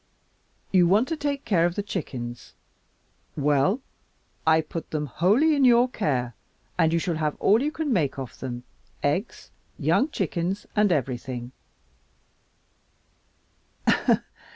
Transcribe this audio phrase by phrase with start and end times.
[0.71, 2.55] You want to take care of the chickens.
[3.37, 3.81] Well,
[4.47, 6.33] I put them wholly in your care
[6.75, 8.63] and you shall have all you can make off them
[9.03, 11.51] eggs, young chickens, and everything."